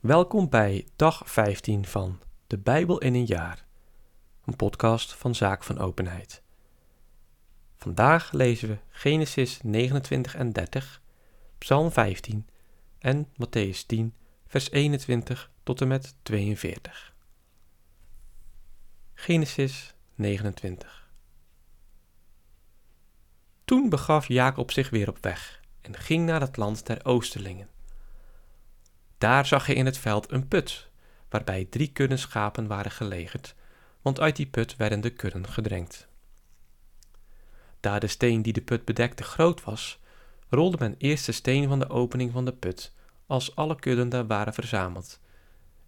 Welkom 0.00 0.48
bij 0.48 0.86
dag 0.96 1.22
15 1.24 1.84
van 1.84 2.20
De 2.46 2.58
Bijbel 2.58 2.98
in 2.98 3.14
een 3.14 3.24
jaar, 3.24 3.64
een 4.44 4.56
podcast 4.56 5.14
van 5.14 5.34
Zaak 5.34 5.64
van 5.64 5.78
Openheid. 5.78 6.42
Vandaag 7.76 8.32
lezen 8.32 8.68
we 8.68 8.78
Genesis 8.88 9.58
29 9.62 10.34
en 10.34 10.50
30, 10.52 11.02
Psalm 11.58 11.90
15 11.90 12.48
en 12.98 13.26
Matthäus 13.26 13.86
10, 13.86 14.14
vers 14.46 14.70
21 14.70 15.50
tot 15.62 15.80
en 15.80 15.88
met 15.88 16.14
42. 16.22 17.14
Genesis 19.14 19.94
29 20.14 21.10
Toen 23.64 23.88
begaf 23.88 24.28
Jacob 24.28 24.70
zich 24.70 24.90
weer 24.90 25.08
op 25.08 25.18
weg 25.20 25.60
en 25.80 25.96
ging 25.96 26.26
naar 26.26 26.40
het 26.40 26.56
land 26.56 26.86
der 26.86 27.04
Oosterlingen. 27.04 27.68
Daar 29.20 29.46
zag 29.46 29.66
hij 29.66 29.74
in 29.74 29.86
het 29.86 29.98
veld 29.98 30.32
een 30.32 30.48
put, 30.48 30.88
waarbij 31.28 31.64
drie 31.64 31.92
kudden 31.92 32.18
schapen 32.18 32.66
waren 32.66 32.90
gelegerd, 32.90 33.54
want 34.02 34.20
uit 34.20 34.36
die 34.36 34.46
put 34.46 34.76
werden 34.76 35.00
de 35.00 35.10
kudden 35.10 35.48
gedrenkt. 35.48 36.08
Daar 37.80 38.00
de 38.00 38.06
steen 38.06 38.42
die 38.42 38.52
de 38.52 38.62
put 38.62 38.84
bedekte 38.84 39.22
groot 39.22 39.64
was, 39.64 40.00
rolde 40.48 40.76
men 40.78 40.94
eerst 40.98 41.26
de 41.26 41.32
steen 41.32 41.68
van 41.68 41.78
de 41.78 41.88
opening 41.88 42.32
van 42.32 42.44
de 42.44 42.52
put, 42.52 42.94
als 43.26 43.56
alle 43.56 43.76
kudden 43.76 44.08
daar 44.08 44.26
waren 44.26 44.54
verzameld. 44.54 45.20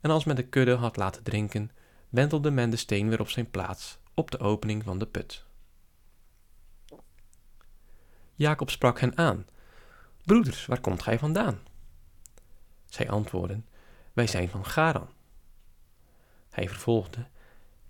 En 0.00 0.10
als 0.10 0.24
men 0.24 0.36
de 0.36 0.48
kudde 0.48 0.74
had 0.74 0.96
laten 0.96 1.22
drinken, 1.22 1.70
wentelde 2.08 2.50
men 2.50 2.70
de 2.70 2.76
steen 2.76 3.08
weer 3.08 3.20
op 3.20 3.28
zijn 3.28 3.50
plaats, 3.50 3.98
op 4.14 4.30
de 4.30 4.38
opening 4.38 4.84
van 4.84 4.98
de 4.98 5.06
put. 5.06 5.44
Jacob 8.34 8.70
sprak 8.70 9.00
hen 9.00 9.18
aan: 9.18 9.46
Broeders, 10.24 10.66
waar 10.66 10.80
komt 10.80 11.02
gij 11.02 11.18
vandaan? 11.18 11.70
Zij 12.92 13.10
antwoordden: 13.10 13.66
Wij 14.12 14.26
zijn 14.26 14.48
van 14.48 14.66
Garan. 14.66 15.08
Hij 16.50 16.68
vervolgde: 16.68 17.26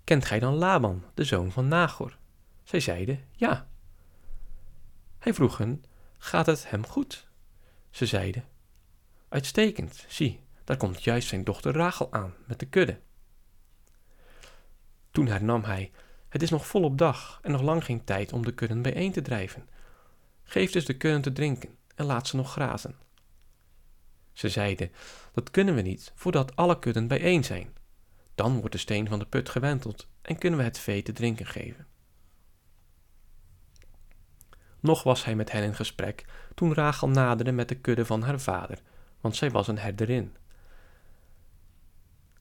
Kent 0.03 0.25
gij 0.25 0.39
dan 0.39 0.53
Laban, 0.53 1.03
de 1.13 1.23
zoon 1.23 1.51
van 1.51 1.67
Nagor? 1.67 2.17
Zij 2.63 2.79
zeiden: 2.79 3.23
Ja. 3.31 3.67
Hij 5.19 5.33
vroeg 5.33 5.57
hen: 5.57 5.83
Gaat 6.17 6.45
het 6.45 6.69
hem 6.69 6.87
goed? 6.87 7.27
Ze 7.89 8.05
zeiden: 8.05 8.45
Uitstekend, 9.29 10.05
zie, 10.07 10.39
daar 10.63 10.77
komt 10.77 11.03
juist 11.03 11.27
zijn 11.27 11.43
dochter 11.43 11.73
Rachel 11.73 12.11
aan 12.11 12.33
met 12.45 12.59
de 12.59 12.65
kudde. 12.65 12.99
Toen 15.11 15.27
hernam 15.27 15.63
hij: 15.63 15.91
Het 16.29 16.41
is 16.41 16.49
nog 16.49 16.67
volop 16.67 16.97
dag 16.97 17.39
en 17.41 17.51
nog 17.51 17.61
lang 17.61 17.85
geen 17.85 18.03
tijd 18.03 18.33
om 18.33 18.45
de 18.45 18.53
kudden 18.53 18.81
bijeen 18.81 19.11
te 19.11 19.21
drijven. 19.21 19.69
Geef 20.43 20.71
dus 20.71 20.85
de 20.85 20.97
kudden 20.97 21.21
te 21.21 21.31
drinken 21.31 21.77
en 21.95 22.05
laat 22.05 22.27
ze 22.27 22.35
nog 22.35 22.51
grazen. 22.51 22.95
Ze 24.33 24.49
zeiden: 24.49 24.91
Dat 25.33 25.51
kunnen 25.51 25.75
we 25.75 25.81
niet 25.81 26.11
voordat 26.15 26.55
alle 26.55 26.79
kudden 26.79 27.07
bijeen 27.07 27.43
zijn. 27.43 27.73
Dan 28.35 28.59
wordt 28.59 28.71
de 28.71 28.77
steen 28.77 29.07
van 29.07 29.19
de 29.19 29.25
put 29.25 29.49
gewenteld 29.49 30.07
en 30.21 30.37
kunnen 30.37 30.59
we 30.59 30.65
het 30.65 30.79
vee 30.79 31.01
te 31.01 31.11
drinken 31.11 31.45
geven. 31.45 31.87
Nog 34.79 35.03
was 35.03 35.25
hij 35.25 35.35
met 35.35 35.51
hen 35.51 35.63
in 35.63 35.75
gesprek 35.75 36.25
toen 36.55 36.73
Rachel 36.73 37.09
naderde 37.09 37.51
met 37.51 37.69
de 37.69 37.75
kudde 37.75 38.05
van 38.05 38.21
haar 38.21 38.39
vader, 38.39 38.79
want 39.21 39.35
zij 39.35 39.51
was 39.51 39.67
een 39.67 39.77
herderin. 39.77 40.35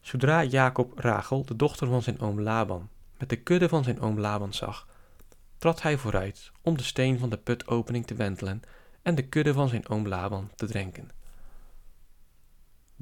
Zodra 0.00 0.44
Jacob 0.44 0.98
Rachel, 0.98 1.44
de 1.44 1.56
dochter 1.56 1.86
van 1.86 2.02
zijn 2.02 2.20
oom 2.20 2.40
Laban, 2.40 2.88
met 3.18 3.28
de 3.28 3.36
kudde 3.36 3.68
van 3.68 3.84
zijn 3.84 4.00
oom 4.00 4.20
Laban 4.20 4.54
zag, 4.54 4.88
trad 5.58 5.82
hij 5.82 5.96
vooruit 5.96 6.52
om 6.62 6.76
de 6.76 6.82
steen 6.82 7.18
van 7.18 7.30
de 7.30 7.38
putopening 7.38 8.06
te 8.06 8.14
wentelen 8.14 8.62
en 9.02 9.14
de 9.14 9.28
kudde 9.28 9.52
van 9.52 9.68
zijn 9.68 9.88
oom 9.88 10.08
Laban 10.08 10.50
te 10.54 10.66
drinken. 10.66 11.10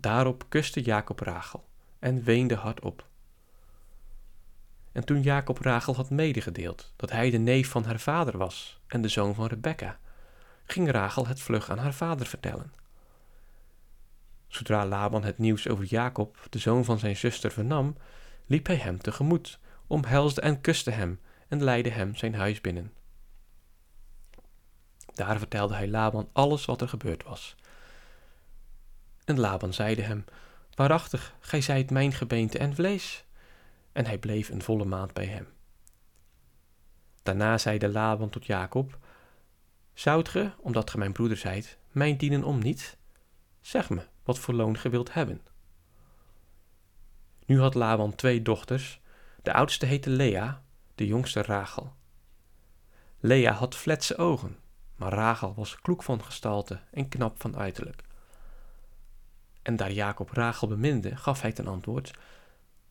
Daarop 0.00 0.44
kuste 0.48 0.82
Jacob 0.82 1.20
Rachel 1.20 1.64
en 1.98 2.22
weende 2.22 2.54
hardop. 2.54 3.06
En 4.92 5.04
toen 5.04 5.22
Jacob 5.22 5.58
Rachel 5.58 5.94
had 5.94 6.10
medegedeeld 6.10 6.92
dat 6.96 7.10
hij 7.10 7.30
de 7.30 7.38
neef 7.38 7.68
van 7.68 7.84
haar 7.84 8.00
vader 8.00 8.38
was 8.38 8.80
en 8.86 9.02
de 9.02 9.08
zoon 9.08 9.34
van 9.34 9.46
Rebekka, 9.46 9.98
ging 10.64 10.90
Rachel 10.90 11.26
het 11.26 11.40
vlug 11.40 11.70
aan 11.70 11.78
haar 11.78 11.94
vader 11.94 12.26
vertellen. 12.26 12.72
Zodra 14.48 14.86
Laban 14.86 15.24
het 15.24 15.38
nieuws 15.38 15.68
over 15.68 15.84
Jacob, 15.84 16.46
de 16.50 16.58
zoon 16.58 16.84
van 16.84 16.98
zijn 16.98 17.16
zuster, 17.16 17.50
vernam, 17.50 17.96
liep 18.46 18.66
hij 18.66 18.76
hem 18.76 18.98
tegemoet, 18.98 19.58
omhelsde 19.86 20.40
en 20.40 20.60
kuste 20.60 20.90
hem 20.90 21.20
en 21.48 21.64
leidde 21.64 21.90
hem 21.90 22.16
zijn 22.16 22.34
huis 22.34 22.60
binnen. 22.60 22.92
Daar 25.14 25.38
vertelde 25.38 25.74
hij 25.74 25.88
Laban 25.88 26.28
alles 26.32 26.64
wat 26.64 26.80
er 26.80 26.88
gebeurd 26.88 27.22
was 27.22 27.56
en 29.30 29.40
Laban 29.40 29.72
zeide 29.74 30.02
hem, 30.02 30.24
Waarachtig, 30.74 31.34
gij 31.40 31.60
zijt 31.60 31.90
mijn 31.90 32.12
gebeente 32.12 32.58
en 32.58 32.74
vlees. 32.74 33.24
En 33.92 34.06
hij 34.06 34.18
bleef 34.18 34.48
een 34.48 34.62
volle 34.62 34.84
maand 34.84 35.12
bij 35.12 35.26
hem. 35.26 35.48
Daarna 37.22 37.58
zeide 37.58 37.88
Laban 37.88 38.30
tot 38.30 38.46
Jacob, 38.46 38.98
Zoudt 39.92 40.28
ge, 40.28 40.50
omdat 40.58 40.90
ge 40.90 40.98
mijn 40.98 41.12
broeder 41.12 41.36
zijt, 41.36 41.78
mij 41.90 42.16
dienen 42.16 42.44
om 42.44 42.58
niets? 42.58 42.96
Zeg 43.60 43.90
me, 43.90 44.06
wat 44.24 44.38
voor 44.38 44.54
loon 44.54 44.78
ge 44.78 44.88
wilt 44.88 45.14
hebben. 45.14 45.40
Nu 47.46 47.60
had 47.60 47.74
Laban 47.74 48.14
twee 48.14 48.42
dochters, 48.42 49.00
de 49.42 49.52
oudste 49.52 49.86
heette 49.86 50.10
Lea, 50.10 50.62
de 50.94 51.06
jongste 51.06 51.42
Rachel. 51.42 51.94
Lea 53.18 53.52
had 53.52 53.76
fletse 53.76 54.16
ogen, 54.16 54.58
maar 54.96 55.12
Rachel 55.12 55.54
was 55.54 55.80
kloek 55.80 56.02
van 56.02 56.24
gestalte 56.24 56.80
en 56.90 57.08
knap 57.08 57.40
van 57.40 57.56
uiterlijk. 57.56 58.08
En 59.62 59.76
daar 59.76 59.92
Jacob 59.92 60.30
Rachel 60.30 60.68
beminde, 60.68 61.16
gaf 61.16 61.40
hij 61.42 61.52
ten 61.52 61.66
antwoord: 61.66 62.10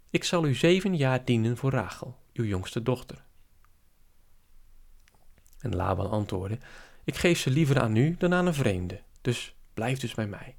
Ik 0.09 0.23
zal 0.23 0.45
u 0.45 0.53
zeven 0.53 0.95
jaar 0.95 1.25
dienen 1.25 1.57
voor 1.57 1.71
Rachel, 1.71 2.17
uw 2.33 2.45
jongste 2.45 2.83
dochter. 2.83 3.23
En 5.59 5.75
Laban 5.75 6.09
antwoordde: 6.09 6.57
Ik 7.03 7.15
geef 7.15 7.39
ze 7.39 7.49
liever 7.49 7.81
aan 7.81 7.95
u 7.95 8.15
dan 8.17 8.33
aan 8.33 8.45
een 8.45 8.53
vreemde, 8.53 9.01
dus 9.21 9.55
blijf 9.73 9.99
dus 9.99 10.13
bij 10.13 10.27
mij. 10.27 10.55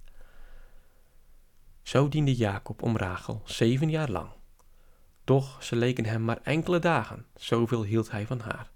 Zo 1.83 2.09
diende 2.09 2.35
Jacob 2.35 2.83
om 2.83 2.97
Rachel 2.97 3.43
zeven 3.45 3.91
jaar 3.91 4.11
lang. 4.11 4.31
Doch 5.25 5.63
ze 5.63 5.77
leken 5.77 6.05
hem 6.05 6.25
maar 6.25 6.41
enkele 6.43 6.79
dagen, 6.79 7.27
zoveel 7.35 7.83
hield 7.83 8.11
hij 8.11 8.27
van 8.27 8.41
haar. 8.41 8.71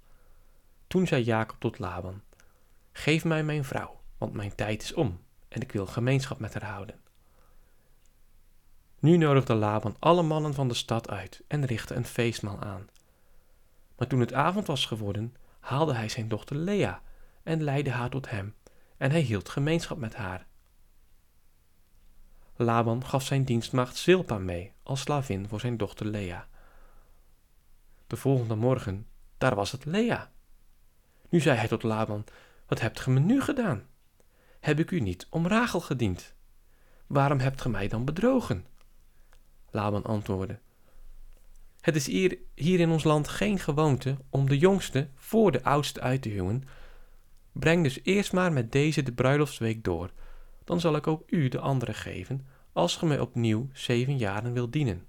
Toen 0.87 1.07
zei 1.07 1.23
Jacob 1.23 1.57
tot 1.61 1.79
Laban: 1.79 2.23
Geef 2.93 3.25
mij 3.25 3.45
mijn 3.45 3.65
vrouw, 3.65 4.01
want 4.19 4.33
mijn 4.33 4.55
tijd 4.55 4.83
is 4.83 4.95
om 4.95 5.21
en 5.49 5.61
ik 5.61 5.73
wil 5.73 5.87
gemeenschap 5.87 6.39
met 6.39 6.53
haar 6.53 6.71
houden. 6.71 7.04
Nu 9.05 9.17
nodigde 9.17 9.55
Laban 9.55 9.97
alle 9.99 10.23
mannen 10.23 10.55
van 10.55 10.69
de 10.69 10.75
stad 10.75 11.11
uit 11.11 11.43
en 11.49 11.65
richtte 11.65 11.95
een 11.95 12.05
feestmaal 12.05 12.61
aan. 12.61 12.89
Maar 13.97 14.07
toen 14.07 14.21
het 14.21 14.33
avond 14.33 14.67
was 14.67 14.87
geworden, 14.87 15.35
haalde 15.61 15.95
hij 15.95 16.09
zijn 16.09 16.29
dochter 16.29 16.57
Lea 16.57 17.03
en 17.43 17.63
leidde 17.63 17.91
haar 17.91 18.11
tot 18.11 18.31
hem, 18.31 18.55
en 18.97 19.11
hij 19.11 19.21
hield 19.21 19.49
gemeenschap 19.49 19.99
met 19.99 20.15
haar. 20.15 20.47
Laban 22.57 23.05
gaf 23.05 23.23
zijn 23.23 23.45
dienstmaagd 23.45 23.97
Zilpa 23.97 24.39
mee 24.39 24.73
als 24.83 25.01
slavin 25.01 25.49
voor 25.49 25.61
zijn 25.61 25.77
dochter 25.77 26.07
Lea. 26.07 26.49
De 28.07 28.17
volgende 28.17 28.55
morgen, 28.55 29.07
daar 29.39 29.55
was 29.55 29.73
het 29.73 29.85
Lea. 29.85 30.31
Nu 31.29 31.41
zei 31.41 31.59
hij 31.59 31.69
tot 31.69 31.83
Laban, 31.83 32.25
wat 32.67 32.81
hebt 32.81 33.01
ge 33.01 33.11
me 33.11 33.21
nu 33.21 33.41
gedaan? 33.41 33.87
Heb 34.61 34.79
ik 34.79 34.91
u 34.91 35.01
niet 35.01 35.27
om 35.31 35.47
Rachel 35.47 35.81
gediend? 35.81 36.35
Waarom 37.07 37.39
hebt 37.39 37.61
ge 37.61 37.69
mij 37.69 37.89
dan 37.89 38.05
bedrogen? 38.05 38.73
Laban 39.75 40.03
antwoordde: 40.03 40.59
Het 41.81 41.97
is 41.97 42.07
hier, 42.07 42.39
hier 42.55 42.81
in 42.81 42.91
ons 42.91 43.05
land 43.05 43.29
geen 43.29 43.59
gewoonte 43.59 44.17
om 44.31 44.49
de 44.49 44.59
jongste 44.59 45.09
voor 45.15 45.53
de 45.53 45.63
oudste 45.63 46.01
uit 46.01 46.23
te 46.23 46.29
huwen. 46.29 46.65
Breng 47.53 47.83
dus 47.83 48.01
eerst 48.03 48.33
maar 48.33 48.53
met 48.53 48.73
deze 48.73 49.03
de 49.03 49.13
bruiloftsweek 49.13 49.85
door, 49.85 50.11
dan 50.65 50.81
zal 50.81 50.97
ik 50.97 51.07
ook 51.07 51.23
u 51.27 51.49
de 51.49 51.59
andere 51.59 51.95
geven, 51.95 52.47
als 52.73 52.97
ge 52.97 53.07
mij 53.07 53.21
opnieuw 53.21 53.69
zeven 53.73 54.17
jaren 54.17 54.53
wilt 54.53 54.73
dienen. 54.73 55.07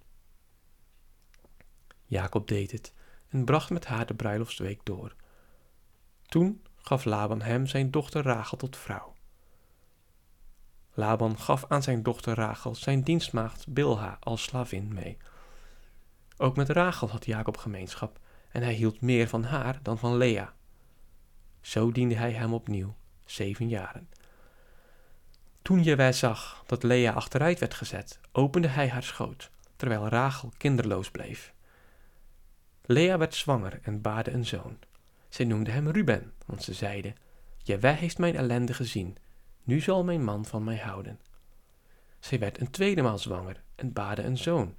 Jacob 2.05 2.47
deed 2.47 2.71
het 2.71 2.93
en 3.29 3.45
bracht 3.45 3.69
met 3.69 3.85
haar 3.85 4.05
de 4.05 4.13
bruiloftsweek 4.13 4.79
door. 4.83 5.15
Toen 6.25 6.61
gaf 6.75 7.05
Laban 7.05 7.41
hem 7.41 7.67
zijn 7.67 7.91
dochter 7.91 8.23
Rachel 8.23 8.57
tot 8.57 8.77
vrouw. 8.77 9.14
Laban 10.97 11.39
gaf 11.39 11.65
aan 11.67 11.83
zijn 11.83 12.03
dochter 12.03 12.35
Rachel 12.35 12.75
zijn 12.75 13.01
dienstmaagd 13.01 13.67
Bilha 13.67 14.17
als 14.19 14.43
slavin 14.43 14.93
mee. 14.93 15.17
Ook 16.37 16.55
met 16.55 16.69
Rachel 16.69 17.09
had 17.09 17.25
Jacob 17.25 17.57
gemeenschap 17.57 18.19
en 18.51 18.61
hij 18.61 18.73
hield 18.73 19.01
meer 19.01 19.27
van 19.27 19.43
haar 19.43 19.79
dan 19.81 19.97
van 19.97 20.17
Lea. 20.17 20.53
Zo 21.61 21.91
diende 21.91 22.15
hij 22.15 22.31
hem 22.31 22.53
opnieuw, 22.53 22.95
zeven 23.25 23.67
jaren. 23.67 24.09
Toen 25.61 25.83
Jewe 25.83 26.11
zag 26.11 26.63
dat 26.65 26.83
Lea 26.83 27.13
achteruit 27.13 27.59
werd 27.59 27.73
gezet, 27.73 28.19
opende 28.31 28.67
hij 28.67 28.89
haar 28.89 29.03
schoot, 29.03 29.51
terwijl 29.75 30.07
Rachel 30.07 30.51
kinderloos 30.57 31.11
bleef. 31.11 31.53
Lea 32.85 33.17
werd 33.17 33.35
zwanger 33.35 33.79
en 33.81 34.01
baarde 34.01 34.31
een 34.31 34.45
zoon. 34.45 34.77
Zij 35.29 35.45
noemde 35.45 35.71
hem 35.71 35.89
Ruben, 35.89 36.33
want 36.45 36.63
ze 36.63 36.73
zeide, 36.73 37.13
Jewe 37.57 37.87
heeft 37.87 38.17
mijn 38.17 38.35
ellende 38.35 38.73
gezien 38.73 39.17
nu 39.65 39.79
zal 39.79 40.03
mijn 40.03 40.23
man 40.23 40.45
van 40.45 40.63
mij 40.63 40.77
houden. 40.77 41.19
Zij 42.19 42.39
werd 42.39 42.59
een 42.59 42.71
tweede 42.71 43.01
maal 43.01 43.17
zwanger 43.17 43.61
en 43.75 43.93
baarde 43.93 44.23
een 44.23 44.37
zoon. 44.37 44.75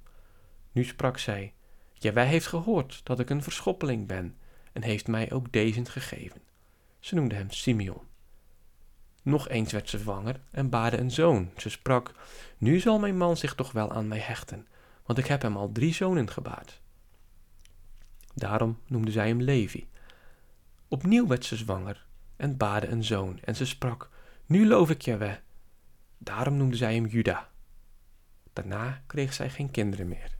Nu 0.71 0.83
sprak 0.83 1.17
zij, 1.17 1.53
ja, 1.93 2.13
wij 2.13 2.27
heeft 2.27 2.47
gehoord 2.47 3.01
dat 3.03 3.19
ik 3.19 3.29
een 3.29 3.43
verschoppeling 3.43 4.07
ben 4.07 4.37
en 4.73 4.83
heeft 4.83 5.07
mij 5.07 5.31
ook 5.31 5.51
deze 5.51 5.85
gegeven. 5.85 6.41
Ze 6.99 7.15
noemde 7.15 7.35
hem 7.35 7.51
Simeon. 7.51 8.01
Nog 9.23 9.49
eens 9.49 9.71
werd 9.71 9.89
ze 9.89 9.97
zwanger 9.97 10.39
en 10.51 10.69
baarde 10.69 10.97
een 10.97 11.11
zoon. 11.11 11.51
Ze 11.57 11.69
sprak, 11.69 12.13
nu 12.57 12.79
zal 12.79 12.99
mijn 12.99 13.17
man 13.17 13.37
zich 13.37 13.55
toch 13.55 13.71
wel 13.71 13.91
aan 13.91 14.07
mij 14.07 14.19
hechten, 14.19 14.67
want 15.05 15.19
ik 15.19 15.25
heb 15.25 15.41
hem 15.41 15.57
al 15.57 15.71
drie 15.71 15.93
zonen 15.93 16.29
gebaard. 16.29 16.81
Daarom 18.33 18.79
noemde 18.85 19.11
zij 19.11 19.27
hem 19.27 19.41
Levi. 19.41 19.87
Opnieuw 20.87 21.27
werd 21.27 21.45
ze 21.45 21.55
zwanger 21.55 22.05
en 22.35 22.57
baarde 22.57 22.87
een 22.87 23.03
zoon 23.03 23.39
en 23.43 23.55
ze 23.55 23.65
sprak, 23.65 24.09
nu 24.47 24.67
loof 24.67 24.89
ik 24.89 25.01
je 25.01 25.17
weg. 25.17 25.41
Daarom 26.17 26.57
noemde 26.57 26.75
zij 26.75 26.95
hem 26.95 27.05
Juda. 27.05 27.49
Daarna 28.53 29.03
kreeg 29.07 29.33
zij 29.33 29.49
geen 29.49 29.71
kinderen 29.71 30.07
meer. 30.07 30.37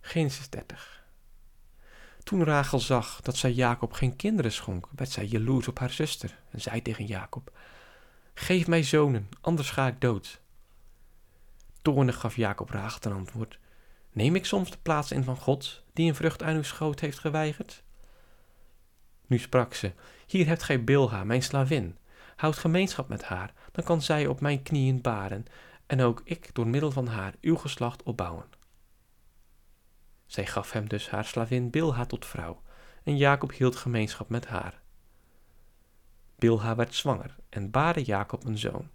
Genesis 0.00 0.50
30 0.50 1.04
Toen 2.22 2.44
Rachel 2.44 2.78
zag 2.78 3.20
dat 3.20 3.36
zij 3.36 3.52
Jacob 3.52 3.92
geen 3.92 4.16
kinderen 4.16 4.52
schonk, 4.52 4.88
werd 4.96 5.10
zij 5.10 5.24
jaloers 5.24 5.68
op 5.68 5.78
haar 5.78 5.90
zuster 5.90 6.38
en 6.50 6.60
zei 6.60 6.82
tegen 6.82 7.06
Jacob, 7.06 7.58
Geef 8.34 8.66
mij 8.66 8.82
zonen, 8.82 9.28
anders 9.40 9.70
ga 9.70 9.86
ik 9.86 10.00
dood. 10.00 10.40
Toornig 11.82 12.20
gaf 12.20 12.36
Jacob 12.36 12.70
Rachel 12.70 12.98
ten 12.98 13.12
antwoord, 13.12 13.58
Neem 14.12 14.34
ik 14.34 14.44
soms 14.44 14.70
de 14.70 14.78
plaats 14.82 15.12
in 15.12 15.24
van 15.24 15.36
God, 15.36 15.82
die 15.92 16.08
een 16.08 16.14
vrucht 16.14 16.42
aan 16.42 16.56
uw 16.56 16.62
schoot 16.62 17.00
heeft 17.00 17.18
geweigerd? 17.18 17.82
Nu 19.30 19.38
sprak 19.38 19.74
ze, 19.74 19.92
Hier 20.26 20.46
hebt 20.46 20.62
gij 20.62 20.84
Bilha, 20.84 21.24
mijn 21.24 21.42
slavin. 21.42 21.98
Houd 22.36 22.56
gemeenschap 22.56 23.08
met 23.08 23.24
haar, 23.24 23.52
dan 23.72 23.84
kan 23.84 24.02
zij 24.02 24.26
op 24.26 24.40
mijn 24.40 24.62
knieën 24.62 25.00
baren, 25.00 25.44
en 25.86 26.02
ook 26.02 26.20
ik 26.24 26.54
door 26.54 26.66
middel 26.66 26.90
van 26.90 27.06
haar 27.06 27.34
uw 27.40 27.56
geslacht 27.56 28.02
opbouwen. 28.02 28.46
Zij 30.26 30.46
gaf 30.46 30.72
hem 30.72 30.88
dus 30.88 31.10
haar 31.10 31.24
slavin 31.24 31.70
Bilha 31.70 32.06
tot 32.06 32.26
vrouw, 32.26 32.62
en 33.02 33.16
Jacob 33.16 33.52
hield 33.52 33.76
gemeenschap 33.76 34.28
met 34.28 34.46
haar. 34.46 34.80
Bilha 36.36 36.74
werd 36.74 36.94
zwanger 36.94 37.36
en 37.48 37.70
baarde 37.70 38.02
Jacob 38.02 38.44
een 38.44 38.58
zoon. 38.58 38.90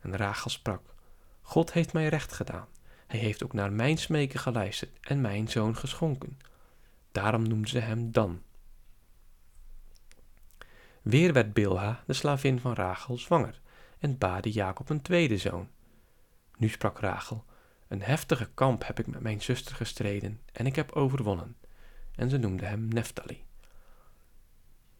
En 0.00 0.16
Rachel 0.16 0.50
sprak, 0.50 0.94
God 1.42 1.72
heeft 1.72 1.92
mij 1.92 2.08
recht 2.08 2.32
gedaan. 2.32 2.68
Hij 3.06 3.20
heeft 3.20 3.44
ook 3.44 3.52
naar 3.52 3.72
mijn 3.72 3.98
smeken 3.98 4.40
geluisterd 4.40 4.98
en 5.00 5.20
mijn 5.20 5.48
zoon 5.48 5.76
geschonken. 5.76 6.38
Daarom 7.12 7.48
noemde 7.48 7.68
ze 7.68 7.78
hem 7.78 8.12
Dan. 8.12 8.42
Weer 11.08 11.32
werd 11.32 11.52
Bilha, 11.52 12.02
de 12.06 12.12
slavin 12.12 12.60
van 12.60 12.72
Rachel, 12.72 13.18
zwanger 13.18 13.60
en 13.98 14.18
baarde 14.18 14.50
Jacob 14.50 14.88
een 14.88 15.02
tweede 15.02 15.38
zoon. 15.38 15.68
Nu 16.56 16.68
sprak 16.68 17.00
Rachel, 17.00 17.44
een 17.88 18.02
heftige 18.02 18.50
kamp 18.54 18.86
heb 18.86 18.98
ik 18.98 19.06
met 19.06 19.20
mijn 19.20 19.42
zuster 19.42 19.76
gestreden 19.76 20.40
en 20.52 20.66
ik 20.66 20.76
heb 20.76 20.92
overwonnen. 20.92 21.56
En 22.14 22.30
ze 22.30 22.36
noemde 22.36 22.64
hem 22.64 22.88
Neftali. 22.88 23.44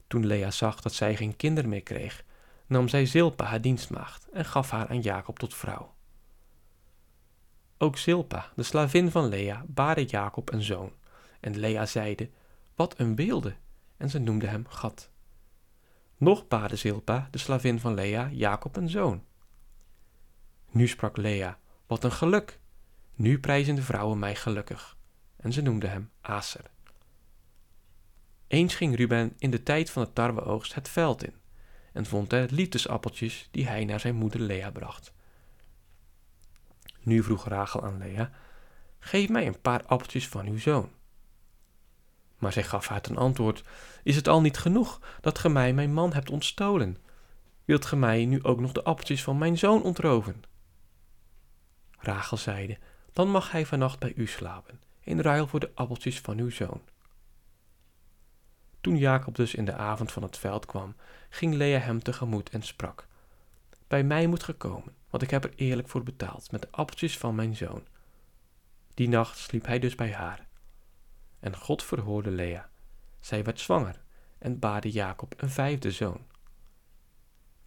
Toen 0.06 0.26
Lea 0.26 0.50
zag 0.50 0.80
dat 0.80 0.92
zij 0.92 1.16
geen 1.16 1.36
kinderen 1.36 1.70
meer 1.70 1.82
kreeg, 1.82 2.24
nam 2.66 2.88
zij 2.88 3.06
Zilpa 3.06 3.44
haar 3.44 3.60
dienstmaagd 3.60 4.28
en 4.32 4.44
gaf 4.44 4.70
haar 4.70 4.88
aan 4.88 5.00
Jacob 5.00 5.38
tot 5.38 5.54
vrouw. 5.54 5.94
Ook 7.78 7.96
Zilpa, 7.96 8.52
de 8.56 8.62
slavin 8.62 9.10
van 9.10 9.28
Lea, 9.28 9.64
baarde 9.66 10.04
Jacob 10.04 10.52
een 10.52 10.62
zoon. 10.62 10.92
En 11.40 11.58
Lea 11.58 11.86
zeide, 11.86 12.30
wat 12.74 12.98
een 12.98 13.16
weelde, 13.16 13.54
en 13.96 14.10
ze 14.10 14.18
noemde 14.18 14.46
hem 14.46 14.68
Gad. 14.68 15.10
Nog 16.18 16.48
baarde 16.48 16.76
Zilpa, 16.76 17.28
de 17.30 17.38
slavin 17.38 17.80
van 17.80 17.94
Lea, 17.94 18.28
Jacob 18.32 18.76
een 18.76 18.88
zoon. 18.90 19.24
Nu 20.70 20.88
sprak 20.88 21.16
Lea, 21.16 21.58
wat 21.86 22.04
een 22.04 22.12
geluk, 22.12 22.60
nu 23.14 23.40
prijzen 23.40 23.74
de 23.74 23.82
vrouwen 23.82 24.18
mij 24.18 24.34
gelukkig. 24.34 24.96
En 25.36 25.52
ze 25.52 25.62
noemde 25.62 25.86
hem 25.86 26.10
Aser. 26.20 26.70
Eens 28.46 28.74
ging 28.74 28.96
Ruben 28.96 29.34
in 29.38 29.50
de 29.50 29.62
tijd 29.62 29.90
van 29.90 30.04
de 30.04 30.12
tarweoogst 30.12 30.74
het 30.74 30.88
veld 30.88 31.24
in 31.24 31.34
en 31.92 32.06
vond 32.06 32.32
er 32.32 32.52
liefdesappeltjes 32.52 33.48
die 33.50 33.68
hij 33.68 33.84
naar 33.84 34.00
zijn 34.00 34.14
moeder 34.14 34.40
Lea 34.40 34.70
bracht. 34.70 35.12
Nu 37.00 37.22
vroeg 37.22 37.48
Rachel 37.48 37.84
aan 37.84 37.98
Lea, 37.98 38.30
geef 38.98 39.28
mij 39.28 39.46
een 39.46 39.60
paar 39.60 39.86
appeltjes 39.86 40.28
van 40.28 40.46
uw 40.46 40.58
zoon. 40.58 40.90
Maar 42.38 42.52
zij 42.52 42.62
gaf 42.62 42.88
haar 42.88 43.00
ten 43.00 43.16
antwoord, 43.16 43.64
is 44.02 44.16
het 44.16 44.28
al 44.28 44.40
niet 44.40 44.58
genoeg 44.58 45.00
dat 45.20 45.38
ge 45.38 45.48
mij 45.48 45.72
mijn 45.72 45.92
man 45.92 46.12
hebt 46.12 46.30
ontstolen? 46.30 46.96
Wilt 47.64 47.84
ge 47.84 47.96
mij 47.96 48.24
nu 48.24 48.42
ook 48.42 48.60
nog 48.60 48.72
de 48.72 48.82
appeltjes 48.82 49.22
van 49.22 49.38
mijn 49.38 49.58
zoon 49.58 49.82
ontroven? 49.82 50.42
Rachel 51.98 52.36
zeide, 52.36 52.78
dan 53.12 53.30
mag 53.30 53.50
hij 53.50 53.66
vannacht 53.66 53.98
bij 53.98 54.12
u 54.16 54.26
slapen, 54.26 54.80
in 55.00 55.20
ruil 55.20 55.46
voor 55.46 55.60
de 55.60 55.70
appeltjes 55.74 56.20
van 56.20 56.38
uw 56.38 56.50
zoon. 56.50 56.82
Toen 58.80 58.96
Jacob 58.96 59.34
dus 59.34 59.54
in 59.54 59.64
de 59.64 59.72
avond 59.74 60.12
van 60.12 60.22
het 60.22 60.38
veld 60.38 60.66
kwam, 60.66 60.96
ging 61.30 61.54
Lea 61.54 61.78
hem 61.78 62.02
tegemoet 62.02 62.50
en 62.50 62.62
sprak: 62.62 63.06
Bij 63.86 64.04
mij 64.04 64.26
moet 64.26 64.42
gekomen, 64.42 64.94
want 65.10 65.22
ik 65.22 65.30
heb 65.30 65.44
er 65.44 65.52
eerlijk 65.56 65.88
voor 65.88 66.02
betaald 66.02 66.50
met 66.50 66.62
de 66.62 66.68
appeltjes 66.70 67.18
van 67.18 67.34
mijn 67.34 67.56
zoon. 67.56 67.86
Die 68.94 69.08
nacht 69.08 69.38
sliep 69.38 69.66
hij 69.66 69.78
dus 69.78 69.94
bij 69.94 70.12
haar. 70.12 70.47
En 71.40 71.56
God 71.56 71.82
verhoorde 71.82 72.30
Lea. 72.30 72.68
Zij 73.20 73.44
werd 73.44 73.60
zwanger 73.60 74.02
en 74.38 74.58
baarde 74.58 74.90
Jacob 74.90 75.34
een 75.36 75.50
vijfde 75.50 75.90
zoon. 75.90 76.26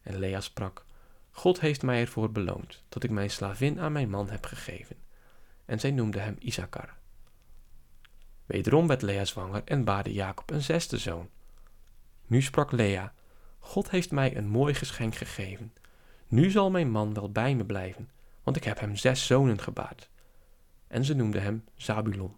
En 0.02 0.20
Lea 0.20 0.42
sprak: 0.42 0.86
God 1.32 1.60
heeft 1.60 1.82
mij 1.82 2.02
ervoor 2.02 2.32
beloond 2.32 2.84
dat 2.90 3.04
ik 3.04 3.10
mijn 3.10 3.30
slavin 3.30 3.80
aan 3.80 3.92
mijn 3.92 4.10
man 4.10 4.30
heb 4.30 4.46
gegeven 4.46 4.96
en 5.66 5.80
zij 5.80 5.92
noemde 5.92 6.20
hem 6.20 6.36
Isakar. 6.40 6.98
Wederom 8.46 8.88
werd 8.88 9.02
Lea 9.02 9.26
zwanger 9.26 9.62
en 9.66 9.84
baarde 9.84 10.14
Jacob 10.14 10.52
een 10.52 10.62
zesde 10.62 10.98
zoon. 10.98 11.30
Nu 12.28 12.42
sprak 12.42 12.72
Lea, 12.72 13.14
God 13.60 13.90
heeft 13.90 14.12
mij 14.12 14.38
een 14.38 14.48
mooi 14.48 14.74
geschenk 14.74 15.16
gegeven. 15.16 15.74
Nu 16.28 16.50
zal 16.50 16.72
mijn 16.72 16.92
man 16.92 17.14
wel 17.14 17.32
bij 17.32 17.56
me 17.56 17.66
blijven, 17.66 18.10
want 18.44 18.58
ik 18.58 18.64
heb 18.64 18.80
hem 18.80 18.96
zes 18.96 19.26
zonen 19.26 19.60
gebaard. 19.60 20.10
En 20.88 21.06
ze 21.06 21.14
noemde 21.14 21.40
hem 21.40 21.64
Zabulon. 21.76 22.36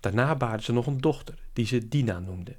Daarna 0.00 0.34
baarde 0.36 0.62
ze 0.62 0.72
nog 0.72 0.86
een 0.86 1.00
dochter, 1.00 1.38
die 1.52 1.66
ze 1.66 1.88
Dina 1.88 2.18
noemde. 2.18 2.56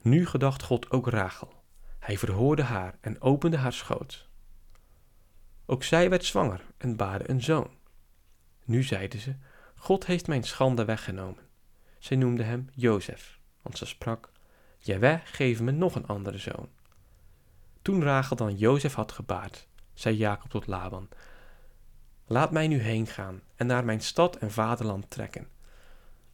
Nu 0.00 0.26
gedacht 0.26 0.62
God 0.62 0.90
ook 0.90 1.08
Rachel. 1.08 1.62
Hij 1.98 2.18
verhoorde 2.18 2.62
haar 2.62 2.98
en 3.00 3.20
opende 3.20 3.56
haar 3.56 3.72
schoot. 3.72 4.28
Ook 5.66 5.82
zij 5.82 6.10
werd 6.10 6.24
zwanger 6.24 6.64
en 6.76 6.96
baarde 6.96 7.30
een 7.30 7.42
zoon. 7.42 7.70
Nu 8.64 8.82
zeide 8.82 9.18
ze, 9.18 9.34
God 9.76 10.06
heeft 10.06 10.26
mijn 10.26 10.42
schande 10.42 10.84
weggenomen. 10.84 11.48
Zij 11.98 12.16
noemde 12.16 12.42
hem 12.42 12.68
Jozef, 12.74 13.38
want 13.62 13.78
ze 13.78 13.86
sprak, 13.86 14.32
Jaweh, 14.78 15.20
geef 15.24 15.60
me 15.60 15.70
nog 15.70 15.94
een 15.94 16.06
andere 16.06 16.38
zoon. 16.38 16.68
Toen 17.82 18.02
Rachel 18.02 18.36
dan 18.36 18.56
Jozef 18.56 18.94
had 18.94 19.12
gebaard, 19.12 19.66
zei 19.94 20.16
Jacob 20.16 20.50
tot 20.50 20.66
Laban, 20.66 21.08
Laat 22.26 22.50
mij 22.50 22.68
nu 22.68 22.78
heen 22.78 23.06
gaan 23.06 23.40
en 23.56 23.66
naar 23.66 23.84
mijn 23.84 24.00
stad 24.00 24.36
en 24.36 24.50
vaderland 24.50 25.10
trekken. 25.10 25.48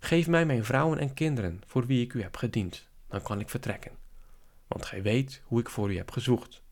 Geef 0.06 0.26
mij 0.26 0.46
mijn 0.46 0.64
vrouwen 0.64 0.98
en 0.98 1.14
kinderen, 1.14 1.62
voor 1.66 1.86
wie 1.86 2.04
ik 2.04 2.12
u 2.12 2.22
heb 2.22 2.36
gediend, 2.36 2.88
dan 3.08 3.22
kan 3.22 3.40
ik 3.40 3.48
vertrekken. 3.48 3.92
Want 4.66 4.84
gij 4.84 5.02
weet 5.02 5.42
hoe 5.44 5.60
ik 5.60 5.68
voor 5.68 5.92
u 5.92 5.96
heb 5.96 6.10
gezocht. 6.10 6.62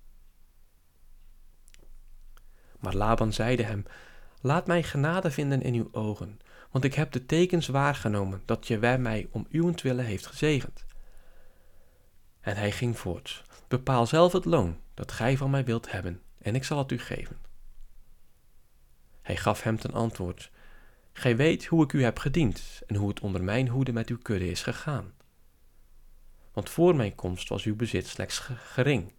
Maar 2.78 2.94
Laban 2.94 3.32
zeide 3.32 3.62
hem, 3.62 3.84
laat 4.40 4.66
mij 4.66 4.82
genade 4.82 5.30
vinden 5.30 5.62
in 5.62 5.74
uw 5.74 5.88
ogen, 5.92 6.40
want 6.70 6.84
ik 6.84 6.94
heb 6.94 7.12
de 7.12 7.26
tekens 7.26 7.66
waargenomen 7.66 8.42
dat 8.44 8.66
je 8.66 8.78
wij 8.78 8.98
mij 8.98 9.28
om 9.30 9.46
uwentwille 9.50 10.02
heeft 10.02 10.26
gezegend. 10.26 10.84
En 12.40 12.56
hij 12.56 12.72
ging 12.72 12.98
voort, 12.98 13.44
bepaal 13.68 14.06
zelf 14.06 14.32
het 14.32 14.44
loon 14.44 14.80
dat 14.94 15.12
gij 15.12 15.36
van 15.36 15.50
mij 15.50 15.64
wilt 15.64 15.90
hebben, 15.90 16.22
en 16.38 16.54
ik 16.54 16.64
zal 16.64 16.78
het 16.78 16.92
u 16.92 16.98
geven. 16.98 17.38
Hij 19.22 19.36
gaf 19.36 19.62
hem 19.62 19.78
ten 19.78 19.92
antwoord, 19.92 20.50
Gij 21.16 21.37
weet 21.37 21.64
hoe 21.64 21.85
ik 21.85 21.92
u 21.92 22.02
heb 22.02 22.18
gediend 22.18 22.83
en 22.87 22.97
hoe 22.97 23.09
het 23.09 23.21
onder 23.21 23.44
mijn 23.44 23.68
hoede 23.68 23.92
met 23.92 24.09
uw 24.09 24.18
kudde 24.18 24.50
is 24.50 24.62
gegaan. 24.62 25.12
Want 26.52 26.71
voor 26.71 26.97
mijn 26.97 27.14
komst 27.14 27.49
was 27.49 27.64
uw 27.64 27.76
bezit 27.76 28.06
slechts 28.06 28.38
gering, 28.38 29.12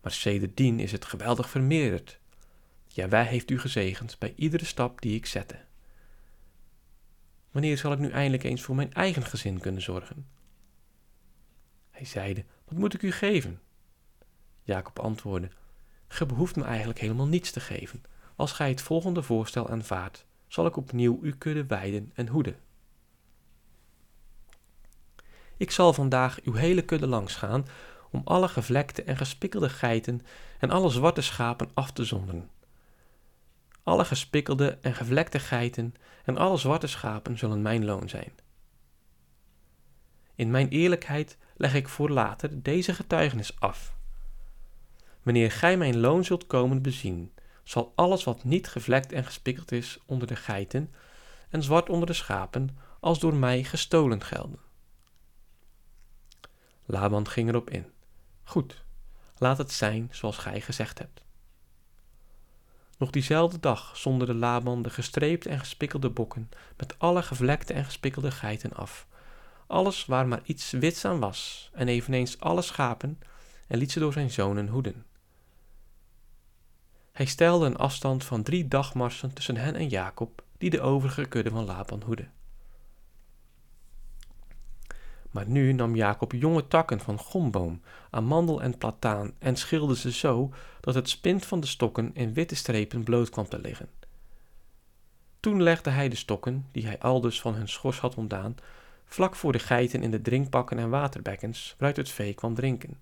maar 0.00 0.12
sedertdien 0.12 0.80
is 0.80 0.92
het 0.92 1.04
geweldig 1.04 1.50
vermeerderd. 1.50 2.18
Ja, 2.86 3.08
wij 3.08 3.24
heeft 3.24 3.50
u 3.50 3.58
gezegend 3.58 4.18
bij 4.18 4.32
iedere 4.36 4.64
stap 4.64 5.00
die 5.00 5.14
ik 5.14 5.26
zette. 5.26 5.58
Wanneer 7.50 7.78
zal 7.78 7.92
ik 7.92 7.98
nu 7.98 8.10
eindelijk 8.10 8.42
eens 8.42 8.62
voor 8.62 8.74
mijn 8.74 8.92
eigen 8.92 9.24
gezin 9.24 9.58
kunnen 9.58 9.82
zorgen? 9.82 10.26
Hij 11.90 12.04
zeide, 12.04 12.44
wat 12.64 12.78
moet 12.78 12.94
ik 12.94 13.02
u 13.02 13.12
geven? 13.12 13.60
Jacob 14.62 14.98
antwoordde, 14.98 15.50
ge 16.08 16.26
behoeft 16.26 16.56
me 16.56 16.64
eigenlijk 16.64 16.98
helemaal 16.98 17.26
niets 17.26 17.50
te 17.50 17.60
geven. 17.60 18.02
Als 18.36 18.52
gij 18.52 18.68
het 18.68 18.82
volgende 18.82 19.22
voorstel 19.22 19.68
aanvaardt, 19.68 20.26
zal 20.52 20.66
ik 20.66 20.76
opnieuw 20.76 21.18
uw 21.22 21.32
kudde 21.38 21.66
weiden 21.66 22.10
en 22.14 22.28
hoeden. 22.28 22.56
Ik 25.56 25.70
zal 25.70 25.92
vandaag 25.92 26.40
uw 26.42 26.54
hele 26.54 26.82
kudde 26.82 27.06
langs 27.06 27.34
gaan, 27.34 27.66
om 28.10 28.20
alle 28.24 28.48
gevlekte 28.48 29.02
en 29.02 29.16
gespikkelde 29.16 29.68
geiten 29.68 30.20
en 30.58 30.70
alle 30.70 30.90
zwarte 30.90 31.20
schapen 31.20 31.70
af 31.74 31.90
te 31.90 32.04
zonderen. 32.04 32.50
Alle 33.82 34.04
gespikkelde 34.04 34.78
en 34.80 34.94
gevlekte 34.94 35.38
geiten 35.38 35.94
en 36.24 36.36
alle 36.36 36.56
zwarte 36.56 36.86
schapen 36.86 37.38
zullen 37.38 37.62
mijn 37.62 37.84
loon 37.84 38.08
zijn. 38.08 38.32
In 40.34 40.50
mijn 40.50 40.68
eerlijkheid 40.68 41.38
leg 41.56 41.74
ik 41.74 41.88
voor 41.88 42.10
later 42.10 42.62
deze 42.62 42.94
getuigenis 42.94 43.60
af. 43.60 43.96
Wanneer 45.22 45.50
gij 45.50 45.76
mijn 45.76 46.00
loon 46.00 46.24
zult 46.24 46.46
komen 46.46 46.82
bezien, 46.82 47.32
zal 47.62 47.92
alles 47.94 48.24
wat 48.24 48.44
niet 48.44 48.68
gevlekt 48.68 49.12
en 49.12 49.24
gespikkeld 49.24 49.72
is 49.72 49.98
onder 50.06 50.26
de 50.26 50.36
geiten 50.36 50.92
en 51.50 51.62
zwart 51.62 51.88
onder 51.88 52.06
de 52.06 52.12
schapen, 52.12 52.78
als 53.00 53.18
door 53.18 53.34
mij 53.34 53.64
gestolen 53.64 54.22
gelden. 54.22 54.58
Laban 56.84 57.28
ging 57.28 57.48
erop 57.48 57.70
in. 57.70 57.86
Goed, 58.44 58.84
laat 59.38 59.58
het 59.58 59.72
zijn 59.72 60.08
zoals 60.10 60.36
gij 60.36 60.60
gezegd 60.60 60.98
hebt. 60.98 61.22
Nog 62.98 63.10
diezelfde 63.10 63.60
dag 63.60 63.96
zonderde 63.96 64.34
Laban 64.34 64.82
de 64.82 64.90
gestreepte 64.90 65.48
en 65.48 65.58
gespikkelde 65.58 66.10
bokken 66.10 66.50
met 66.76 66.98
alle 66.98 67.22
gevlekte 67.22 67.72
en 67.72 67.84
gespikkelde 67.84 68.30
geiten 68.30 68.72
af. 68.72 69.06
Alles 69.66 70.06
waar 70.06 70.28
maar 70.28 70.40
iets 70.44 70.70
wits 70.70 71.04
aan 71.04 71.20
was, 71.20 71.70
en 71.72 71.88
eveneens 71.88 72.40
alle 72.40 72.62
schapen, 72.62 73.18
en 73.66 73.78
liet 73.78 73.92
ze 73.92 73.98
door 73.98 74.12
zijn 74.12 74.30
zonen 74.30 74.68
hoeden. 74.68 75.04
Hij 77.12 77.26
stelde 77.26 77.66
een 77.66 77.76
afstand 77.76 78.24
van 78.24 78.42
drie 78.42 78.68
dagmarsen 78.68 79.32
tussen 79.32 79.56
hen 79.56 79.74
en 79.74 79.88
Jacob, 79.88 80.42
die 80.58 80.70
de 80.70 80.80
overige 80.80 81.24
kudde 81.24 81.50
van 81.50 81.64
Laban 81.64 82.02
hoedde. 82.02 82.28
Maar 85.30 85.46
nu 85.46 85.72
nam 85.72 85.96
Jacob 85.96 86.32
jonge 86.32 86.68
takken 86.68 87.00
van 87.00 87.18
gomboom, 87.18 87.82
amandel 88.10 88.62
en 88.62 88.78
plataan 88.78 89.32
en 89.38 89.56
schilde 89.56 89.96
ze 89.96 90.12
zo 90.12 90.52
dat 90.80 90.94
het 90.94 91.08
spint 91.08 91.46
van 91.46 91.60
de 91.60 91.66
stokken 91.66 92.10
in 92.14 92.32
witte 92.32 92.54
strepen 92.54 93.02
bloot 93.02 93.30
kwam 93.30 93.48
te 93.48 93.60
liggen. 93.60 93.88
Toen 95.40 95.62
legde 95.62 95.90
hij 95.90 96.08
de 96.08 96.16
stokken, 96.16 96.66
die 96.72 96.86
hij 96.86 96.98
aldus 96.98 97.40
van 97.40 97.54
hun 97.54 97.68
schors 97.68 97.98
had 97.98 98.14
ontdaan, 98.14 98.56
vlak 99.04 99.36
voor 99.36 99.52
de 99.52 99.58
geiten 99.58 100.02
in 100.02 100.10
de 100.10 100.22
drinkbakken 100.22 100.78
en 100.78 100.90
waterbekkens 100.90 101.74
waaruit 101.78 101.96
het 101.96 102.10
vee 102.10 102.34
kwam 102.34 102.54
drinken. 102.54 103.00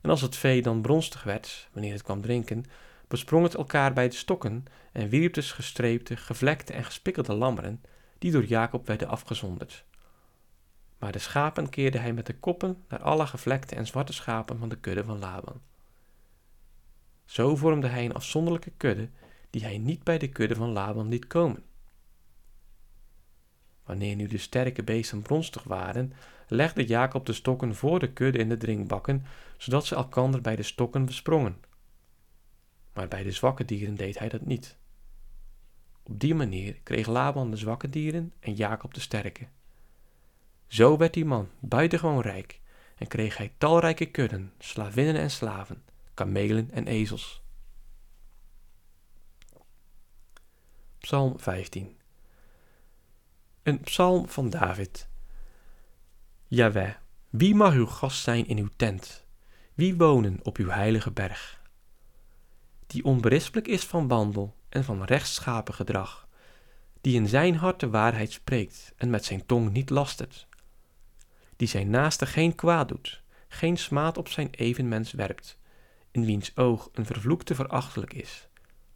En 0.00 0.10
als 0.10 0.20
het 0.20 0.36
vee 0.36 0.62
dan 0.62 0.80
bronstig 0.80 1.22
werd, 1.22 1.68
wanneer 1.72 1.92
het 1.92 2.02
kwam 2.02 2.20
drinken, 2.20 2.64
besprong 3.08 3.44
het 3.44 3.54
elkaar 3.54 3.92
bij 3.92 4.08
de 4.08 4.14
stokken 4.14 4.64
en 4.92 5.08
wierp 5.08 5.34
de 5.34 5.42
gestreepte, 5.42 6.16
gevlekte 6.16 6.72
en 6.72 6.84
gespikkelde 6.84 7.34
lammeren, 7.34 7.82
die 8.18 8.32
door 8.32 8.44
Jacob 8.44 8.86
werden 8.86 9.08
afgezonderd. 9.08 9.84
Maar 10.98 11.12
de 11.12 11.18
schapen 11.18 11.68
keerde 11.68 11.98
hij 11.98 12.12
met 12.12 12.26
de 12.26 12.38
koppen 12.38 12.84
naar 12.88 13.02
alle 13.02 13.26
gevlekte 13.26 13.74
en 13.74 13.86
zwarte 13.86 14.12
schapen 14.12 14.58
van 14.58 14.68
de 14.68 14.76
kudde 14.76 15.04
van 15.04 15.18
Laban. 15.18 15.60
Zo 17.24 17.56
vormde 17.56 17.86
hij 17.86 18.04
een 18.04 18.14
afzonderlijke 18.14 18.72
kudde, 18.76 19.08
die 19.50 19.62
hij 19.62 19.78
niet 19.78 20.04
bij 20.04 20.18
de 20.18 20.28
kudde 20.28 20.54
van 20.54 20.70
Laban 20.70 21.08
liet 21.08 21.26
komen. 21.26 21.64
Wanneer 23.84 24.16
nu 24.16 24.26
de 24.26 24.38
sterke 24.38 24.82
beesten 24.82 25.22
bronstig 25.22 25.62
waren, 25.62 26.12
legde 26.48 26.84
Jacob 26.84 27.26
de 27.26 27.32
stokken 27.32 27.74
voor 27.74 27.98
de 27.98 28.12
kudde 28.12 28.38
in 28.38 28.48
de 28.48 28.56
drinkbakken, 28.56 29.26
zodat 29.56 29.86
ze 29.86 29.94
elkander 29.94 30.40
bij 30.40 30.56
de 30.56 30.62
stokken 30.62 31.04
besprongen. 31.04 31.56
Maar 32.96 33.08
bij 33.08 33.22
de 33.22 33.30
zwakke 33.30 33.64
dieren 33.64 33.94
deed 33.94 34.18
hij 34.18 34.28
dat 34.28 34.46
niet. 34.46 34.76
Op 36.02 36.20
die 36.20 36.34
manier 36.34 36.80
kreeg 36.82 37.06
Laban 37.06 37.50
de 37.50 37.56
zwakke 37.56 37.88
dieren 37.88 38.32
en 38.40 38.54
Jacob 38.54 38.94
de 38.94 39.00
sterke. 39.00 39.46
Zo 40.66 40.96
werd 40.96 41.14
die 41.14 41.24
man 41.24 41.48
buitengewoon 41.58 42.20
rijk 42.20 42.60
en 42.96 43.06
kreeg 43.06 43.36
hij 43.36 43.52
talrijke 43.58 44.06
kudden, 44.06 44.52
slavinnen 44.58 45.16
en 45.16 45.30
slaven, 45.30 45.84
kamelen 46.14 46.70
en 46.70 46.86
ezels. 46.86 47.42
Psalm 50.98 51.40
15 51.40 51.96
Een 53.62 53.80
psalm 53.80 54.28
van 54.28 54.50
David. 54.50 55.08
Jaweh, 56.46 56.94
wie 57.30 57.54
mag 57.54 57.74
uw 57.74 57.86
gast 57.86 58.22
zijn 58.22 58.46
in 58.46 58.58
uw 58.58 58.70
tent? 58.76 59.24
Wie 59.74 59.96
wonen 59.96 60.38
op 60.42 60.56
uw 60.56 60.68
heilige 60.68 61.10
berg? 61.10 61.55
Die 62.86 63.04
onberispelijk 63.04 63.68
is 63.68 63.84
van 63.84 64.08
wandel 64.08 64.56
en 64.68 64.84
van 64.84 65.04
rechtschapen 65.04 65.74
gedrag, 65.74 66.28
die 67.00 67.14
in 67.14 67.28
zijn 67.28 67.56
hart 67.56 67.80
de 67.80 67.90
waarheid 67.90 68.32
spreekt 68.32 68.92
en 68.96 69.10
met 69.10 69.24
zijn 69.24 69.46
tong 69.46 69.72
niet 69.72 69.90
lastert, 69.90 70.48
die 71.56 71.68
zijn 71.68 71.90
naaste 71.90 72.26
geen 72.26 72.54
kwaad 72.54 72.88
doet, 72.88 73.22
geen 73.48 73.76
smaad 73.76 74.18
op 74.18 74.28
zijn 74.28 74.50
evenmens 74.50 75.12
werpt, 75.12 75.58
in 76.10 76.24
wiens 76.24 76.56
oog 76.56 76.88
een 76.92 77.06
vervloekte 77.06 77.54
verachtelijk 77.54 78.12
is, 78.12 78.48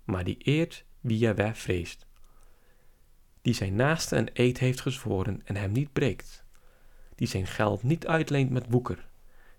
maar 0.04 0.24
die 0.24 0.36
eert 0.38 0.84
wie 1.00 1.18
Jaweh 1.18 1.54
vreest. 1.54 2.06
Die 3.42 3.54
zijn 3.54 3.74
naaste 3.74 4.16
een 4.16 4.30
eed 4.32 4.58
heeft 4.58 4.80
gezworen 4.80 5.40
en 5.44 5.56
hem 5.56 5.72
niet 5.72 5.92
breekt, 5.92 6.44
die 7.14 7.28
zijn 7.28 7.46
geld 7.46 7.82
niet 7.82 8.06
uitleent 8.06 8.50
met 8.50 8.66
woeker, 8.68 9.08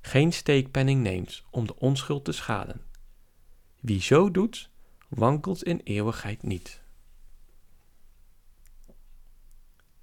geen 0.01 0.33
steekpenning 0.33 1.01
neemt 1.01 1.43
om 1.50 1.67
de 1.67 1.75
onschuld 1.79 2.25
te 2.25 2.31
schaden. 2.31 2.81
Wie 3.81 4.01
zo 4.01 4.31
doet, 4.31 4.69
wankelt 5.07 5.63
in 5.63 5.81
eeuwigheid 5.83 6.43
niet. 6.43 6.81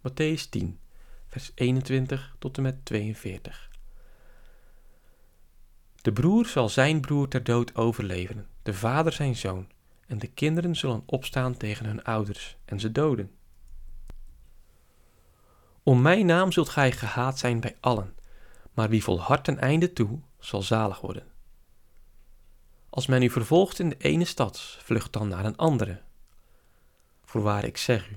Matthäus 0.01 0.49
10 0.51 0.79
vers 1.27 1.53
21 1.55 2.37
tot 2.39 2.57
en 2.57 2.63
met 2.63 2.85
42. 2.85 3.71
De 6.03 6.13
broer 6.13 6.47
zal 6.47 6.69
zijn 6.69 7.01
broer 7.01 7.29
ter 7.29 7.45
dood 7.45 7.75
overleveren, 7.75 8.47
de 8.63 8.75
vader 8.75 9.13
zijn 9.13 9.37
zoon, 9.37 9.69
en 10.07 10.19
de 10.19 10.27
kinderen 10.27 10.77
zullen 10.77 11.03
opstaan 11.07 11.57
tegen 11.57 11.87
hun 11.87 12.05
ouders 12.05 12.57
en 12.65 12.81
ze 12.81 12.93
doden. 12.93 13.31
Om 15.83 16.03
mijn 16.03 16.27
naam 16.27 16.53
zult 16.53 16.69
gij 16.69 16.93
gehaat 16.93 17.39
zijn 17.39 17.61
bij 17.61 17.77
allen, 17.81 18.15
maar 18.73 18.89
wie 18.89 19.03
volhardt 19.03 19.45
ten 19.45 19.59
einde 19.59 19.93
toe, 19.93 20.21
zal 20.39 20.63
zalig 20.63 21.01
worden. 21.01 21.28
Als 22.99 23.07
men 23.07 23.23
u 23.23 23.31
vervolgt 23.31 23.79
in 23.79 23.89
de 23.89 23.97
ene 23.97 24.25
stad, 24.25 24.61
vlucht 24.83 25.13
dan 25.13 25.29
naar 25.29 25.45
een 25.45 25.57
andere. 25.57 26.01
Voorwaar 27.25 27.65
ik 27.65 27.77
zeg 27.77 28.11
u, 28.11 28.17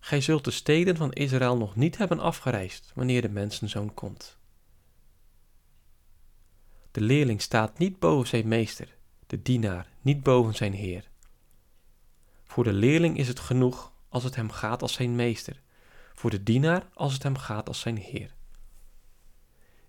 Gij 0.00 0.20
zult 0.20 0.44
de 0.44 0.50
steden 0.50 0.96
van 0.96 1.12
Israël 1.12 1.56
nog 1.56 1.76
niet 1.76 1.96
hebben 1.96 2.20
afgereisd 2.20 2.92
wanneer 2.94 3.22
de 3.22 3.28
mensenzoon 3.28 3.94
komt. 3.94 4.38
De 6.90 7.00
leerling 7.00 7.42
staat 7.42 7.78
niet 7.78 7.98
boven 7.98 8.28
zijn 8.28 8.48
meester, 8.48 8.96
de 9.26 9.42
dienaar 9.42 9.88
niet 10.00 10.22
boven 10.22 10.54
zijn 10.54 10.72
heer. 10.72 11.10
Voor 12.44 12.64
de 12.64 12.72
leerling 12.72 13.18
is 13.18 13.28
het 13.28 13.40
genoeg 13.40 13.92
als 14.08 14.24
het 14.24 14.36
hem 14.36 14.50
gaat 14.50 14.82
als 14.82 14.92
zijn 14.92 15.14
meester, 15.14 15.60
voor 16.14 16.30
de 16.30 16.42
dienaar 16.42 16.88
als 16.94 17.12
het 17.12 17.22
hem 17.22 17.36
gaat 17.36 17.68
als 17.68 17.80
zijn 17.80 17.96
heer. 17.96 18.34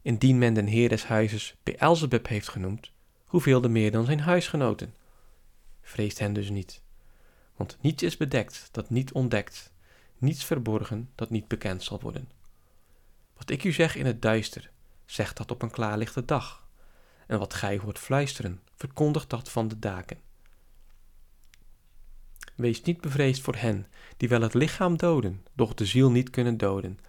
Indien 0.01 0.37
men 0.37 0.53
den 0.53 0.67
heer 0.67 0.89
des 0.89 1.05
huizes 1.05 1.55
Beelzebub 1.63 2.27
heeft 2.27 2.49
genoemd, 2.49 2.91
hoeveel 3.31 3.61
de 3.61 3.69
meer 3.69 3.91
dan 3.91 4.05
zijn 4.05 4.19
huisgenoten? 4.19 4.93
Vreest 5.81 6.19
hen 6.19 6.33
dus 6.33 6.49
niet, 6.49 6.81
want 7.55 7.77
niets 7.81 8.03
is 8.03 8.17
bedekt 8.17 8.69
dat 8.71 8.89
niet 8.89 9.11
ontdekt, 9.11 9.71
niets 10.17 10.43
verborgen 10.43 11.09
dat 11.15 11.29
niet 11.29 11.47
bekend 11.47 11.83
zal 11.83 11.99
worden. 12.01 12.29
Wat 13.37 13.49
ik 13.49 13.63
u 13.63 13.71
zeg 13.71 13.95
in 13.95 14.05
het 14.05 14.21
duister, 14.21 14.71
zeg 15.05 15.33
dat 15.33 15.51
op 15.51 15.61
een 15.61 15.71
klaarlichte 15.71 16.25
dag. 16.25 16.67
En 17.27 17.39
wat 17.39 17.53
gij 17.53 17.77
hoort 17.77 17.99
fluisteren, 17.99 18.61
verkondigt 18.75 19.29
dat 19.29 19.49
van 19.49 19.67
de 19.67 19.79
daken. 19.79 20.19
Wees 22.55 22.81
niet 22.81 23.01
bevreesd 23.01 23.41
voor 23.41 23.55
hen 23.55 23.87
die 24.17 24.29
wel 24.29 24.41
het 24.41 24.53
lichaam 24.53 24.97
doden, 24.97 25.45
doch 25.53 25.73
de 25.73 25.85
ziel 25.85 26.11
niet 26.11 26.29
kunnen 26.29 26.57
doden. 26.57 26.99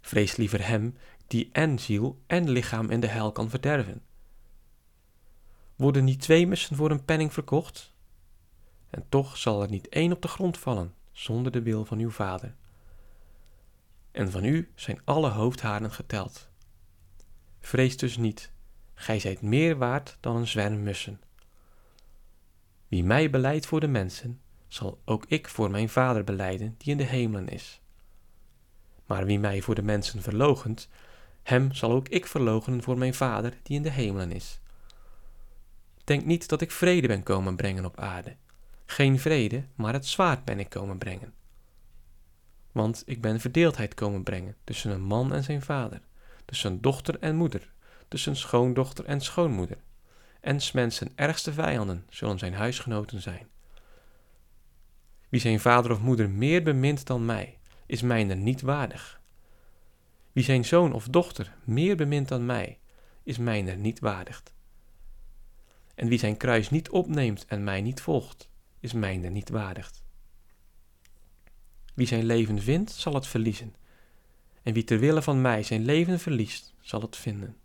Vrees 0.00 0.36
liever 0.36 0.66
hem 0.66 0.96
die 1.26 1.48
en 1.52 1.78
ziel 1.78 2.22
en 2.26 2.50
lichaam 2.50 2.90
in 2.90 3.00
de 3.00 3.06
hel 3.06 3.32
kan 3.32 3.50
verderven. 3.50 4.02
Worden 5.76 6.04
niet 6.04 6.20
twee 6.20 6.46
mussen 6.46 6.76
voor 6.76 6.90
een 6.90 7.04
penning 7.04 7.32
verkocht? 7.32 7.92
En 8.90 9.04
toch 9.08 9.36
zal 9.36 9.62
er 9.62 9.70
niet 9.70 9.88
één 9.88 10.12
op 10.12 10.22
de 10.22 10.28
grond 10.28 10.58
vallen, 10.58 10.94
zonder 11.12 11.52
de 11.52 11.62
wil 11.62 11.84
van 11.84 11.98
uw 11.98 12.10
vader. 12.10 12.54
En 14.10 14.30
van 14.30 14.44
u 14.44 14.70
zijn 14.74 15.00
alle 15.04 15.28
hoofdharen 15.28 15.92
geteld. 15.92 16.48
Vrees 17.60 17.96
dus 17.96 18.16
niet, 18.16 18.52
gij 18.94 19.18
zijt 19.18 19.40
meer 19.40 19.76
waard 19.76 20.16
dan 20.20 20.36
een 20.36 20.46
zwerm 20.46 20.82
mussen. 20.82 21.20
Wie 22.88 23.04
mij 23.04 23.30
beleidt 23.30 23.66
voor 23.66 23.80
de 23.80 23.88
mensen, 23.88 24.40
zal 24.68 25.00
ook 25.04 25.24
ik 25.28 25.48
voor 25.48 25.70
mijn 25.70 25.88
vader 25.88 26.24
beleiden 26.24 26.74
die 26.78 26.92
in 26.92 26.98
de 26.98 27.04
hemelen 27.04 27.48
is. 27.48 27.80
Maar 29.06 29.26
wie 29.26 29.38
mij 29.38 29.60
voor 29.60 29.74
de 29.74 29.82
mensen 29.82 30.22
verlogent, 30.22 30.88
hem 31.42 31.72
zal 31.72 31.92
ook 31.92 32.08
ik 32.08 32.26
verloochenen 32.26 32.82
voor 32.82 32.98
mijn 32.98 33.14
vader 33.14 33.58
die 33.62 33.76
in 33.76 33.82
de 33.82 33.90
hemelen 33.90 34.32
is. 34.32 34.60
Denk 36.06 36.24
niet 36.24 36.48
dat 36.48 36.60
ik 36.60 36.70
vrede 36.70 37.06
ben 37.06 37.22
komen 37.22 37.56
brengen 37.56 37.84
op 37.84 38.00
aarde. 38.00 38.36
Geen 38.84 39.18
vrede, 39.18 39.64
maar 39.74 39.92
het 39.92 40.06
zwaard 40.06 40.44
ben 40.44 40.58
ik 40.58 40.68
komen 40.68 40.98
brengen. 40.98 41.34
Want 42.72 43.02
ik 43.06 43.20
ben 43.20 43.40
verdeeldheid 43.40 43.94
komen 43.94 44.22
brengen 44.22 44.56
tussen 44.64 44.90
een 44.90 45.02
man 45.02 45.32
en 45.32 45.44
zijn 45.44 45.62
vader, 45.62 46.00
tussen 46.44 46.80
dochter 46.80 47.18
en 47.18 47.36
moeder, 47.36 47.72
tussen 48.08 48.36
schoondochter 48.36 49.04
en 49.04 49.20
schoonmoeder, 49.20 49.76
en 50.40 50.60
mensen 50.72 51.12
ergste 51.14 51.52
vijanden 51.52 52.06
zullen 52.08 52.38
zijn 52.38 52.54
huisgenoten 52.54 53.22
zijn. 53.22 53.48
Wie 55.28 55.40
zijn 55.40 55.60
vader 55.60 55.90
of 55.90 56.00
moeder 56.00 56.30
meer 56.30 56.62
bemint 56.62 57.06
dan 57.06 57.24
mij, 57.24 57.58
is 57.86 58.02
mijner 58.02 58.36
niet 58.36 58.60
waardig. 58.60 59.20
Wie 60.32 60.44
zijn 60.44 60.64
zoon 60.64 60.92
of 60.92 61.08
dochter 61.08 61.54
meer 61.64 61.96
bemint 61.96 62.28
dan 62.28 62.46
mij, 62.46 62.78
is 63.22 63.38
mijner 63.38 63.76
niet 63.76 63.98
waardig. 63.98 64.42
En 65.96 66.08
wie 66.08 66.18
zijn 66.18 66.36
kruis 66.36 66.70
niet 66.70 66.90
opneemt 66.90 67.44
en 67.46 67.64
mij 67.64 67.80
niet 67.80 68.00
volgt, 68.00 68.48
is 68.80 68.92
mijner 68.92 69.30
niet 69.30 69.48
waardig. 69.48 69.92
Wie 71.94 72.06
zijn 72.06 72.24
leven 72.24 72.62
vindt, 72.62 72.90
zal 72.90 73.14
het 73.14 73.26
verliezen. 73.26 73.74
En 74.62 74.72
wie 74.72 74.84
ter 74.84 74.98
wille 74.98 75.22
van 75.22 75.40
mij 75.40 75.62
zijn 75.62 75.84
leven 75.84 76.20
verliest, 76.20 76.74
zal 76.80 77.00
het 77.00 77.16
vinden. 77.16 77.56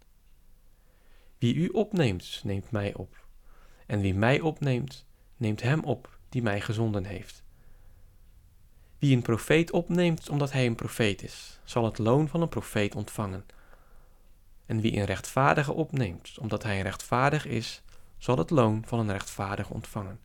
Wie 1.37 1.55
u 1.55 1.67
opneemt, 1.67 2.41
neemt 2.43 2.71
mij 2.71 2.93
op. 2.93 3.25
En 3.85 4.01
wie 4.01 4.13
mij 4.13 4.39
opneemt, 4.39 5.05
neemt 5.37 5.61
hem 5.61 5.83
op 5.83 6.17
die 6.29 6.41
mij 6.41 6.61
gezonden 6.61 7.05
heeft. 7.05 7.43
Wie 8.97 9.15
een 9.15 9.21
profeet 9.21 9.71
opneemt 9.71 10.29
omdat 10.29 10.51
hij 10.51 10.65
een 10.65 10.75
profeet 10.75 11.23
is, 11.23 11.59
zal 11.63 11.85
het 11.85 11.97
loon 11.97 12.27
van 12.27 12.41
een 12.41 12.49
profeet 12.49 12.95
ontvangen. 12.95 13.45
En 14.65 14.81
wie 14.81 14.97
een 14.97 15.05
rechtvaardige 15.05 15.73
opneemt 15.73 16.37
omdat 16.39 16.63
hij 16.63 16.77
een 16.77 16.83
rechtvaardig 16.83 17.45
is, 17.45 17.81
zal 18.21 18.37
het 18.37 18.49
loon 18.49 18.83
van 18.85 18.99
een 18.99 19.11
rechtvaardige 19.11 19.73
ontvangen. 19.73 20.19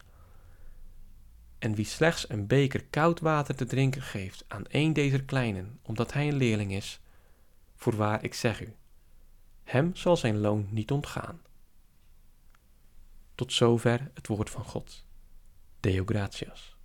En 1.58 1.74
wie 1.74 1.84
slechts 1.84 2.28
een 2.28 2.46
beker 2.46 2.84
koud 2.84 3.20
water 3.20 3.54
te 3.54 3.64
drinken 3.64 4.02
geeft 4.02 4.44
aan 4.48 4.62
een 4.68 4.92
deze 4.92 5.24
kleinen, 5.24 5.78
omdat 5.82 6.12
hij 6.12 6.28
een 6.28 6.36
leerling 6.36 6.72
is, 6.72 7.00
voorwaar 7.74 8.24
ik 8.24 8.34
zeg 8.34 8.60
u, 8.60 8.74
hem 9.64 9.96
zal 9.96 10.16
zijn 10.16 10.38
loon 10.38 10.66
niet 10.70 10.90
ontgaan. 10.90 11.40
Tot 13.34 13.52
zover 13.52 14.10
het 14.14 14.26
woord 14.26 14.50
van 14.50 14.64
God. 14.64 15.04
Deo 15.80 16.04
gratias. 16.04 16.75